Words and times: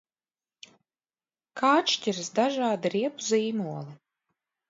Kā 1.61 1.73
atšķiras 1.81 2.31
dažādi 2.39 2.93
riepu 2.97 3.27
zīmoli? 3.29 3.97